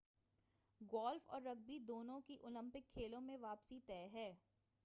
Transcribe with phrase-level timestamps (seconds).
[0.81, 4.31] golf اور rugby دونوں کی اولمپک کھیلوں میں واپسی طے ہے